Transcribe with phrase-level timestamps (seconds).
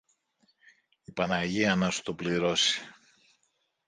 [1.03, 2.81] Η Παναγία να σου το πληρώσει!